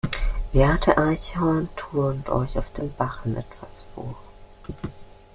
[0.51, 4.15] Beate Eichhorn turnt euch auf dem Barren etwas vor.